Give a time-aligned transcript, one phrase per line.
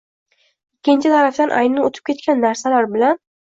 [0.77, 3.25] ikkinchi tarafdan aynan o‘tib ketgan narsalar bilan